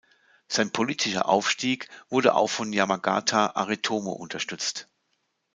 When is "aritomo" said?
3.53-4.13